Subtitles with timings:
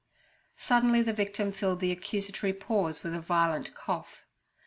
[0.57, 4.23] Suddenly the victim filled the accusatory pause with a violent cough.